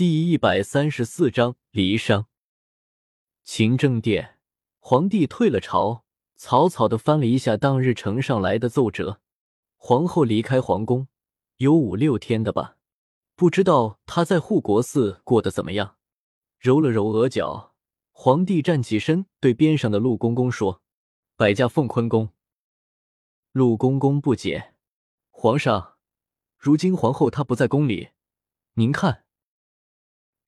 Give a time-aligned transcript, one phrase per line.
[0.00, 2.24] 第一百三十四章离殇。
[3.44, 4.38] 勤政殿，
[4.78, 9.20] 皇帝退了朝，草草的翻了一下当日呈上来的奏折。
[9.76, 11.08] 皇后离开皇宫
[11.58, 12.78] 有五六天的吧，
[13.36, 15.98] 不知道她在护国寺过得怎么样。
[16.58, 17.74] 揉了揉额角，
[18.12, 20.80] 皇帝站起身，对边上的陆公公说
[21.36, 22.30] ：“摆驾凤坤宫。”
[23.52, 24.72] 陆公公不解
[25.28, 25.98] ：“皇上，
[26.56, 28.08] 如今皇后她不在宫里，
[28.76, 29.24] 您看。”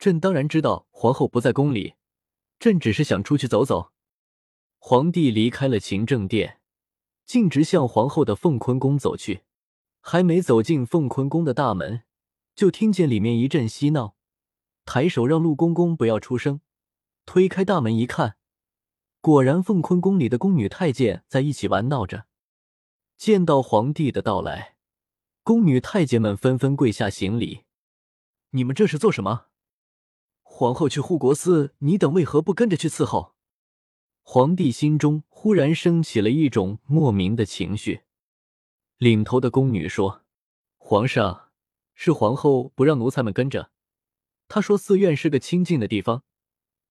[0.03, 1.95] 朕当然知道皇后不在宫里，
[2.59, 3.93] 朕只是想出去走走。
[4.81, 6.59] 皇帝离开了勤政殿，
[7.25, 9.45] 径直向皇后的凤坤宫走去。
[10.01, 12.03] 还没走进凤坤宫的大门，
[12.57, 14.17] 就听见里面一阵嬉闹。
[14.85, 16.61] 抬手让陆公公不要出声，
[17.25, 18.35] 推开大门一看，
[19.21, 22.27] 果然凤坤宫里的宫女太监在一起玩闹着。
[23.17, 24.75] 见到皇帝的到来，
[25.45, 27.67] 宫女太监们纷纷跪下行礼
[28.51, 29.47] ：“你们这是做什么？”
[30.63, 33.35] 皇后去护国寺，你等为何不跟着去伺候？
[34.23, 38.03] 皇帝心中忽然升起了一种莫名的情绪。
[38.97, 40.23] 领头的宫女说
[40.79, 41.51] ：“皇上，
[41.95, 43.73] 是皇后不让奴才们跟着。
[44.47, 46.23] 她说寺院是个清静的地方，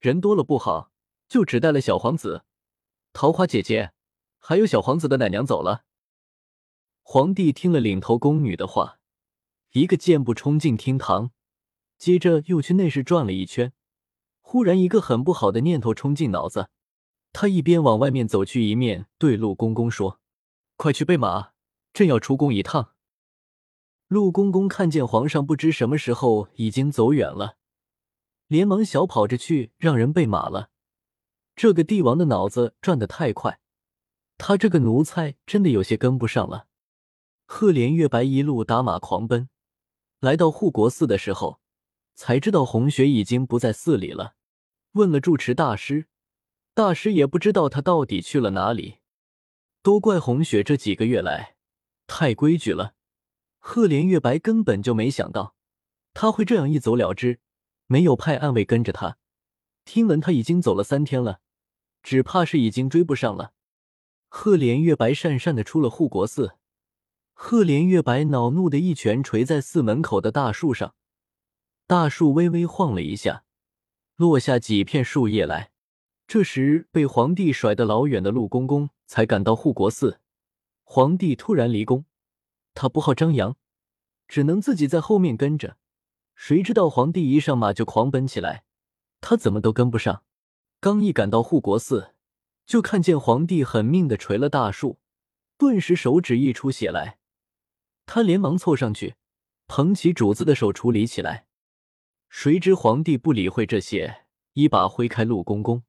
[0.01, 0.91] 人多了不好，
[1.29, 2.43] 就只带了小皇子、
[3.13, 3.93] 桃花姐姐，
[4.37, 5.85] 还有小皇子的奶娘走了。”
[7.03, 8.99] 皇帝听了领头宫女的话，
[9.71, 11.31] 一个箭步冲进厅堂。
[12.01, 13.73] 接着又去内室转了一圈，
[14.41, 16.67] 忽然一个很不好的念头冲进脑子，
[17.31, 20.19] 他一边往外面走去，一面对陆公公说
[20.77, 21.51] ：“快去备马，
[21.93, 22.93] 朕要出宫一趟。”
[24.09, 27.57] 陆公公看见皇上不知什么时候已经走远了，
[28.47, 30.71] 连忙小跑着去让人备马了。
[31.55, 33.59] 这个帝王的脑子转得太快，
[34.39, 36.65] 他这个奴才真的有些跟不上了。
[37.45, 39.49] 赫连月白一路打马狂奔，
[40.19, 41.60] 来到护国寺的时候。
[42.21, 44.35] 才知道红雪已经不在寺里了。
[44.91, 46.05] 问了住持大师，
[46.75, 48.99] 大师也不知道他到底去了哪里。
[49.81, 51.55] 都怪红雪这几个月来
[52.05, 52.93] 太规矩了。
[53.57, 55.55] 赫连月白根本就没想到
[56.13, 57.39] 他会这样一走了之，
[57.87, 59.17] 没有派暗卫跟着他。
[59.83, 61.39] 听闻他已经走了三天了，
[62.03, 63.53] 只怕是已经追不上了。
[64.27, 66.57] 赫连月白讪讪的出了护国寺。
[67.33, 70.93] 赫连月白恼怒的一拳捶在寺门口的大树上。
[71.91, 73.43] 大树微微晃了一下，
[74.15, 75.71] 落下几片树叶来。
[76.25, 80.21] 这时，被皇帝甩得老远的陆公公才赶到护国寺。
[80.85, 82.05] 皇帝突然离宫，
[82.73, 83.57] 他不好张扬，
[84.29, 85.75] 只能自己在后面跟着。
[86.33, 88.63] 谁知道皇帝一上马就狂奔起来，
[89.19, 90.23] 他怎么都跟不上。
[90.79, 92.13] 刚一赶到护国寺，
[92.65, 94.99] 就看见皇帝狠命的捶了大树，
[95.57, 97.17] 顿时手指溢出血来。
[98.05, 99.15] 他连忙凑上去，
[99.67, 101.47] 捧起主子的手处理起来。
[102.33, 105.83] 谁知皇帝不理会这些，一把挥开陆公公，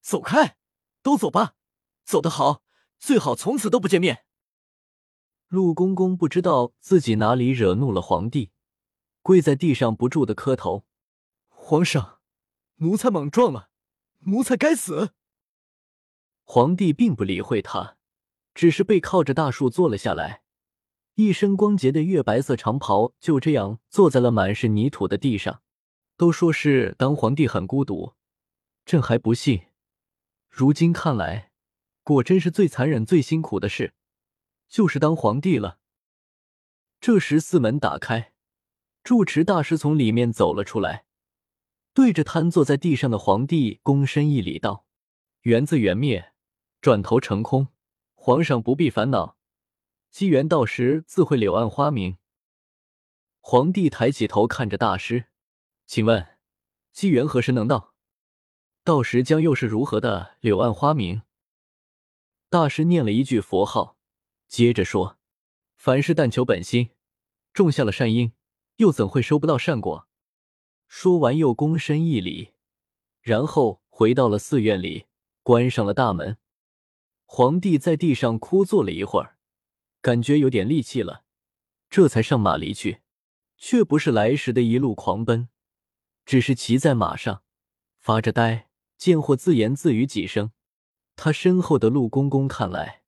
[0.00, 0.56] 走开，
[1.02, 1.56] 都走吧，
[2.04, 2.62] 走得好，
[2.98, 4.24] 最好从此都不见面。
[5.48, 8.50] 陆公公不知道自己哪里惹怒了皇帝，
[9.20, 10.86] 跪在地上不住的磕头
[11.50, 12.18] ：“皇上，
[12.76, 13.68] 奴才莽撞了，
[14.20, 15.12] 奴才该死。”
[16.44, 17.98] 皇帝并不理会他，
[18.54, 20.42] 只是背靠着大树坐了下来，
[21.16, 25.60] 一身光洁的月白色长袍就这样坐在了满是泥土的地上。
[26.16, 28.14] 都说是当皇帝很孤独，
[28.84, 29.66] 朕还不信。
[30.48, 31.50] 如今看来，
[32.04, 33.94] 果真是最残忍、最辛苦的事，
[34.68, 35.80] 就是当皇帝了。
[37.00, 38.32] 这时，寺门打开，
[39.02, 41.04] 住持大师从里面走了出来，
[41.92, 44.86] 对着瘫坐在地上的皇帝躬身一礼，道
[45.42, 46.32] ：“缘自缘灭，
[46.80, 47.68] 转头成空，
[48.14, 49.36] 皇上不必烦恼，
[50.10, 52.18] 机缘到时自会柳暗花明。”
[53.42, 55.26] 皇帝抬起头看着大师。
[55.86, 56.38] 请问，
[56.92, 57.94] 机缘何时能到？
[58.82, 61.22] 到时将又是如何的柳暗花明？
[62.48, 63.96] 大师念了一句佛号，
[64.48, 65.18] 接着说
[65.76, 66.90] ：“凡事但求本心，
[67.52, 68.32] 种下了善因，
[68.76, 70.08] 又怎会收不到善果？”
[70.88, 72.52] 说完又躬身一礼，
[73.20, 75.06] 然后回到了寺院里，
[75.42, 76.38] 关上了大门。
[77.26, 79.38] 皇帝在地上枯坐了一会儿，
[80.00, 81.24] 感觉有点力气了，
[81.90, 83.00] 这才上马离去，
[83.56, 85.48] 却不是来时的一路狂奔。
[86.24, 87.42] 只是骑在马上，
[87.98, 90.52] 发着呆，见货自言自语几声。
[91.16, 93.02] 他身后的陆公公看来，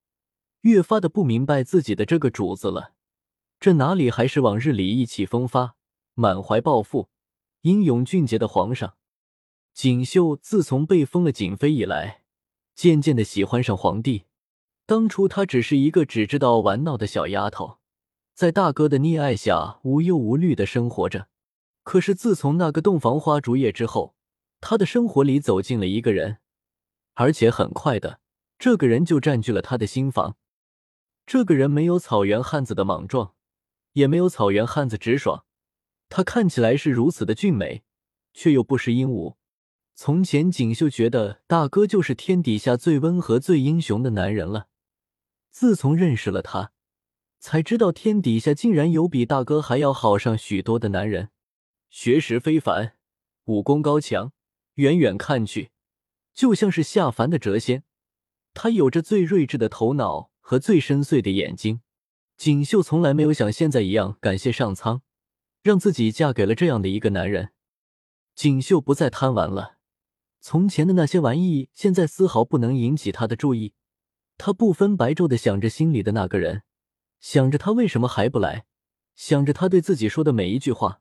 [0.60, 2.92] 越发的不明白自己的这个主子了。
[3.58, 5.76] 这哪里还是往日里意气风发、
[6.14, 7.08] 满怀抱负、
[7.62, 8.96] 英勇俊杰的皇上？
[9.72, 12.22] 锦绣自从被封了锦妃以来，
[12.74, 14.24] 渐渐的喜欢上皇帝。
[14.84, 17.78] 当初她只是一个只知道玩闹的小丫头，
[18.34, 21.28] 在大哥的溺爱下无忧无虑的生活着。
[21.86, 24.16] 可是自从那个洞房花烛夜之后，
[24.60, 26.38] 他的生活里走进了一个人，
[27.14, 28.18] 而且很快的，
[28.58, 30.36] 这个人就占据了他的心房。
[31.24, 33.34] 这个人没有草原汉子的莽撞，
[33.92, 35.44] 也没有草原汉子直爽，
[36.08, 37.84] 他看起来是如此的俊美，
[38.34, 39.36] 却又不失英武。
[39.94, 44.66] 从前锦绣觉得大哥就是天底下最温和、最英雄的男人了，
[45.52, 46.72] 自从认识了他，
[47.38, 51.30] 才知道天底下竟然有比大哥还要好上许多的男人，
[51.98, 52.92] 学识非凡，
[53.46, 54.30] 武功高强，
[54.74, 55.70] 远远看去
[56.34, 57.84] 就像是下凡的谪仙。
[58.52, 61.80] 他有着最睿智的头脑和最深邃的眼睛。
[62.36, 65.00] 锦绣从来没有像现在一样感谢上苍，
[65.62, 67.52] 让自己嫁给了这样的一个男人。
[68.34, 69.78] 锦绣不再贪玩了。
[70.38, 73.72] 从前的那些玩意，现在丝毫不能引起他的注意。
[74.36, 76.62] 他不分白昼的想着心里的那个人，
[77.20, 78.66] 想着他为什么还不来，
[79.14, 81.00] 想着他对自己说的每一句话。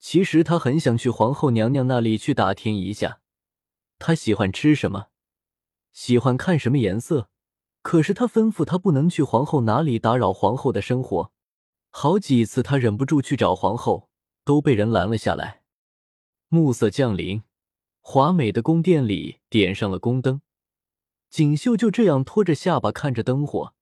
[0.00, 3.20] 其实他很想去皇后娘娘那里去打听一下，
[3.98, 5.08] 她喜欢吃什么，
[5.92, 7.28] 喜欢看什么颜色。
[7.82, 11.32] 可是他吩咐他不能去皇后哪里打扰皇后的生活。
[11.90, 14.08] 好几次他忍不住去找皇后，
[14.44, 15.62] 都被人拦了下来。
[16.48, 17.42] 暮色降临。
[18.00, 20.40] 华美的宫殿里点上了宫灯，
[21.28, 23.74] 锦绣就这样托着下巴看着灯火，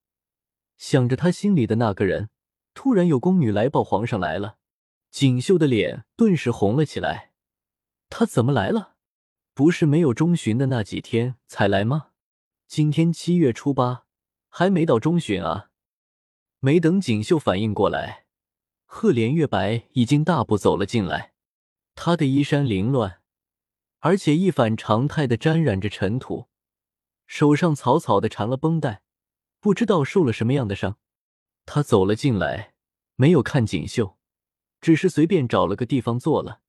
[0.76, 2.30] 想着他心里的那个人。
[2.74, 4.57] 突然有宫女来报皇上来了，
[5.18, 7.32] 锦绣的脸顿时红了起来。
[8.08, 8.94] 他怎么来了？
[9.52, 12.10] 不是没有中旬的那几天才来吗？
[12.68, 14.04] 今天七月初八，
[14.48, 15.70] 还没到中旬啊！
[16.60, 18.26] 没等锦绣反应过来，
[18.84, 21.32] 赫连月白已经大步走了进来，
[21.96, 23.20] 他的衣衫凌乱。
[23.98, 26.46] 而且一反常态的沾染着尘土，
[27.26, 29.02] 手上草草的缠了绷带，
[29.58, 30.96] 不知道受了什么样的伤。
[31.66, 32.74] 他走了进来，
[33.16, 34.16] 没有看锦绣，
[34.80, 36.60] 只是随便找了个地方坐了，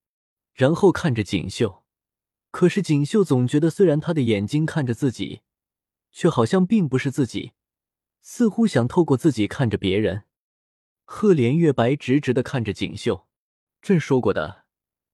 [0.54, 1.84] 然后看着锦绣。
[2.52, 5.42] 可是锦绣总觉得，虽然他的眼睛看着自己，
[6.12, 7.54] 却好像并不是自己，
[8.22, 10.24] 似乎想透过自己看着别人。
[11.06, 13.28] 赫连月白直直的看着锦绣，
[13.82, 14.66] 朕说过的，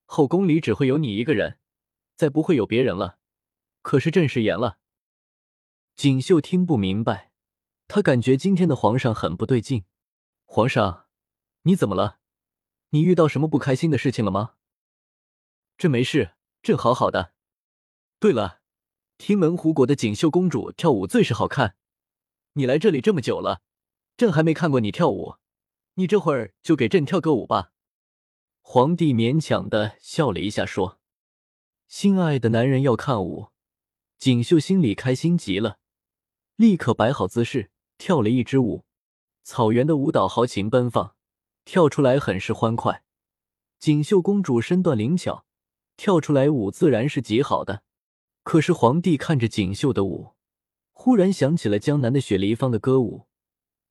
[0.06, 1.60] 后宫里只会有你一个人。
[2.16, 3.20] 再不会有别人了，
[3.82, 4.78] 可是朕食言了。
[5.98, 7.32] 锦绣听不明白，
[7.90, 9.84] 他感觉今天的皇上很不对劲。
[10.46, 11.08] 皇上，
[11.64, 12.20] 你怎么了？
[12.96, 14.54] 你遇到什么不开心的事情了吗？
[15.78, 17.34] 朕没事，朕好好的。
[18.22, 18.62] 对了，
[19.18, 21.76] 听闻湖国的锦绣公主跳舞最是好看。
[22.54, 23.62] 你来这里这么久了，
[24.16, 25.36] 朕还没看过你跳舞，
[25.96, 27.74] 你这会儿就给朕跳个舞吧。
[28.62, 31.02] 皇帝勉强的笑了一下，说。
[31.90, 33.50] 心爱的男人要看舞，
[34.18, 35.80] 锦绣心里开心极了，
[36.56, 38.86] 立刻摆好姿势，跳了一支舞。
[39.44, 41.18] 草原的舞蹈豪情奔放，
[41.66, 43.04] 跳出来很是欢快。
[43.80, 45.46] 锦绣公主身段灵巧，
[45.98, 47.84] 跳出来舞自然是极好的。
[48.44, 50.34] 可是皇帝看着锦绣的舞，
[50.94, 53.26] 忽然想起了江南的雪梨芳的歌舞，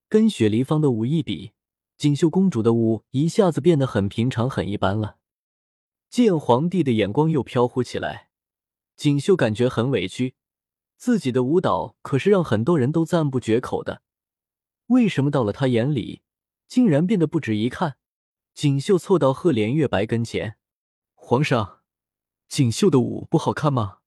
[0.09, 1.53] 跟雪梨芳的舞一比，
[1.97, 5.17] 锦绣公主的舞一下子变得很平常、很一般了。
[6.09, 8.31] 见皇帝的眼光又飘忽起来，
[8.97, 10.37] 锦绣感觉很委屈。
[10.97, 14.03] 自己的舞蹈可是让很多人都赞不绝口的，
[14.87, 16.23] 为什么到了他眼里，
[16.67, 17.97] 竟然变得不值一看？
[18.55, 20.57] 锦绣凑到赫连月白跟前
[21.15, 21.81] ：“皇上，
[22.49, 23.99] 锦绣的舞不好看吗？”